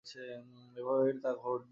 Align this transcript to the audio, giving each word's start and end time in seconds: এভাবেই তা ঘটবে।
এভাবেই 0.77 1.13
তা 1.23 1.31
ঘটবে। 1.35 1.69